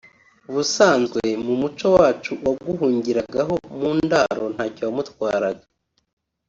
’’Ubusanzwe 0.49 1.21
mu 1.45 1.53
muco 1.61 1.87
wacu 1.97 2.31
uwaguhungiraga 2.43 3.41
mu 3.77 3.89
Ndaro 4.03 4.45
ntacyo 4.55 4.83
wamutwaraga 4.87 5.65